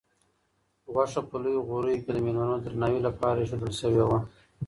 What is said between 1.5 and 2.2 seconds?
غوریو کې د